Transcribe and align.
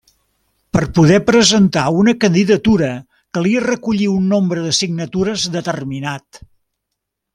Per 0.75 0.79
poder 0.99 1.19
presentar 1.25 1.83
una 1.97 2.15
candidatura 2.23 2.89
calia 3.39 3.61
recollir 3.67 4.09
un 4.15 4.27
nombre 4.33 4.65
de 4.69 4.73
signatures 4.79 5.45
determinat. 5.59 6.41